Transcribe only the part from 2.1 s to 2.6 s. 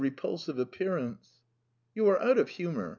out of